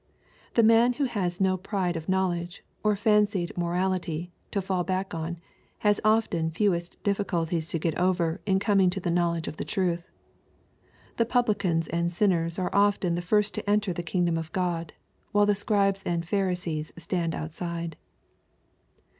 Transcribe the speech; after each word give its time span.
The 0.55 0.63
man 0.63 0.93
who 0.93 1.03
has 1.03 1.39
no 1.39 1.57
pride 1.57 1.95
of 1.95 2.09
knowledge, 2.09 2.63
or 2.83 2.95
fancied 2.95 3.55
morality, 3.55 4.31
to 4.49 4.59
fall 4.59 4.83
back 4.83 5.13
on, 5.13 5.37
has 5.85 6.01
often 6.03 6.49
fewest 6.49 6.97
difficulties 7.03 7.67
to 7.67 7.77
get 7.77 7.95
over 7.99 8.41
in 8.47 8.57
coming 8.57 8.89
to 8.89 8.99
the 8.99 9.11
knowledge 9.11 9.47
of 9.47 9.57
the 9.57 9.63
truth. 9.63 10.09
The 11.17 11.25
publicans 11.27 11.87
and 11.89 12.11
sinners 12.11 12.57
are 12.57 12.73
often 12.73 13.13
the 13.13 13.21
first 13.21 13.53
to 13.53 13.69
enter 13.69 13.93
the 13.93 14.01
kingdom 14.01 14.39
of 14.39 14.51
God, 14.53 14.93
while 15.33 15.45
the 15.45 15.53
Scribes 15.53 16.01
and 16.01 16.27
Pharisees 16.27 16.91
stand 16.97 17.35
outside. 17.35 17.95